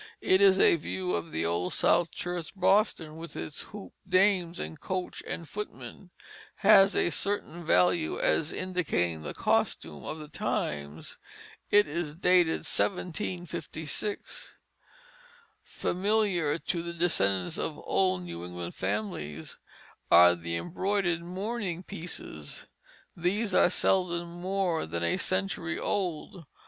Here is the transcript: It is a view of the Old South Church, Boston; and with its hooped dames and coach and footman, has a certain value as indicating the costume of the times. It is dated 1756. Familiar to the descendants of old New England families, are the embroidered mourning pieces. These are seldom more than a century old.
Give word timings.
It 0.19 0.41
is 0.41 0.59
a 0.59 0.77
view 0.77 1.13
of 1.13 1.31
the 1.31 1.45
Old 1.45 1.73
South 1.73 2.09
Church, 2.09 2.51
Boston; 2.55 3.05
and 3.05 3.17
with 3.19 3.35
its 3.35 3.61
hooped 3.69 3.97
dames 4.09 4.59
and 4.59 4.79
coach 4.79 5.21
and 5.27 5.47
footman, 5.47 6.09
has 6.65 6.95
a 6.95 7.11
certain 7.11 7.63
value 7.63 8.19
as 8.19 8.51
indicating 8.51 9.21
the 9.21 9.35
costume 9.35 10.03
of 10.03 10.17
the 10.17 10.27
times. 10.27 11.19
It 11.69 11.87
is 11.87 12.15
dated 12.15 12.61
1756. 12.65 14.55
Familiar 15.63 16.57
to 16.57 16.81
the 16.81 16.93
descendants 16.93 17.59
of 17.59 17.77
old 17.83 18.23
New 18.23 18.43
England 18.43 18.73
families, 18.73 19.59
are 20.09 20.33
the 20.33 20.55
embroidered 20.57 21.21
mourning 21.21 21.83
pieces. 21.83 22.65
These 23.15 23.53
are 23.53 23.69
seldom 23.69 24.31
more 24.31 24.87
than 24.87 25.03
a 25.03 25.17
century 25.17 25.77
old. 25.77 26.47